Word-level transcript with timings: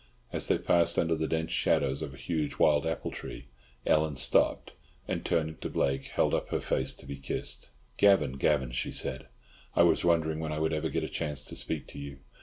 As 0.33 0.47
they 0.47 0.57
passed 0.57 0.97
under 0.97 1.13
the 1.13 1.27
dense 1.27 1.51
shadows 1.51 2.01
of 2.01 2.11
a 2.11 2.17
huge 2.17 2.57
wild 2.57 2.87
apple 2.87 3.11
tree, 3.11 3.45
Ellen 3.85 4.17
stopped 4.17 4.71
and, 5.07 5.23
turning 5.23 5.57
to 5.57 5.69
Blake, 5.69 6.05
held 6.05 6.33
up 6.33 6.49
her 6.49 6.59
face 6.59 6.91
to 6.93 7.05
be 7.05 7.17
kissed. 7.17 7.69
"Gavan, 7.97 8.37
Gavan!" 8.39 8.71
she 8.71 8.91
said. 8.91 9.27
"I 9.75 9.83
was 9.83 10.03
wondering 10.03 10.39
when 10.39 10.51
I 10.53 10.57
would 10.57 10.73
ever 10.73 10.89
get 10.89 11.03
a 11.03 11.07
chance 11.07 11.45
to 11.45 11.55
speak 11.55 11.85
to 11.89 11.99
you. 11.99 12.17